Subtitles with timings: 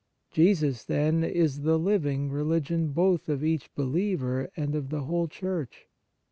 [0.31, 5.85] Jesus, then, is the living religion both of each believer and of the whole Church.